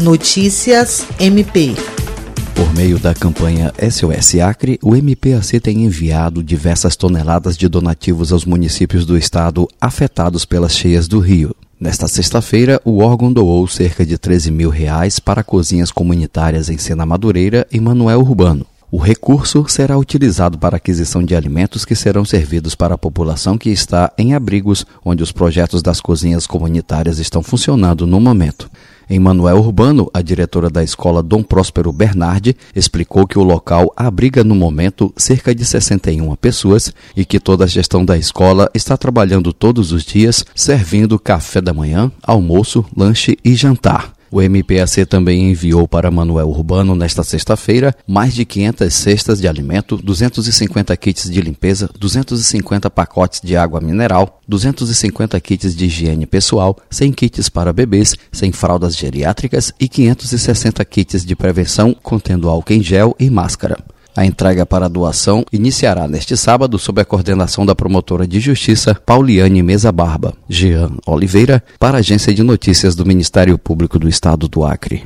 [0.00, 1.74] Notícias MP.
[2.54, 8.46] Por meio da campanha SOS Acre, o MPAC tem enviado diversas toneladas de donativos aos
[8.46, 11.54] municípios do estado afetados pelas cheias do rio.
[11.78, 17.04] Nesta sexta-feira, o órgão doou cerca de 13 mil reais para cozinhas comunitárias em Sena
[17.04, 18.64] Madureira e Manuel Urbano.
[18.90, 23.68] O recurso será utilizado para aquisição de alimentos que serão servidos para a população que
[23.68, 28.70] está em abrigos onde os projetos das cozinhas comunitárias estão funcionando no momento.
[29.12, 34.44] Em Manuel Urbano, a diretora da escola Dom Próspero Bernardi explicou que o local abriga
[34.44, 39.52] no momento cerca de 61 pessoas e que toda a gestão da escola está trabalhando
[39.52, 44.19] todos os dias servindo café da manhã, almoço, lanche e jantar.
[44.32, 49.96] O MPAC também enviou para Manuel Urbano nesta sexta-feira mais de 500 cestas de alimento,
[49.96, 57.12] 250 kits de limpeza, 250 pacotes de água mineral, 250 kits de higiene pessoal, 100
[57.12, 63.16] kits para bebês, 100 fraldas geriátricas e 560 kits de prevenção contendo álcool em gel
[63.18, 63.78] e máscara.
[64.14, 69.62] A entrega para doação iniciará neste sábado sob a coordenação da promotora de justiça Pauliane
[69.62, 74.64] Mesa Barba, Jean Oliveira, para a Agência de Notícias do Ministério Público do Estado do
[74.64, 75.04] Acre.